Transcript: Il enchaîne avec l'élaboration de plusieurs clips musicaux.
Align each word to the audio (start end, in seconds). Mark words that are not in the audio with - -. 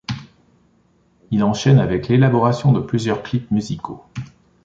Il 1.29 1.43
enchaîne 1.43 1.77
avec 1.77 2.07
l'élaboration 2.07 2.71
de 2.73 2.79
plusieurs 2.79 3.21
clips 3.21 3.51
musicaux. 3.51 4.03